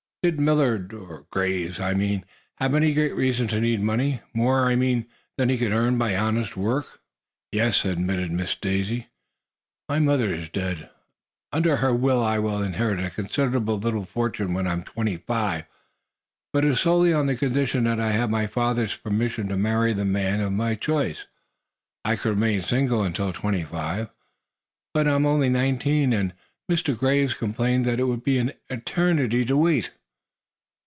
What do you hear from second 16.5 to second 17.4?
But it is solely on